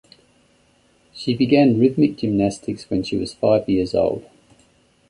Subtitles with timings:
[1.13, 4.25] She began rhythmic gymnastics when she was five years old.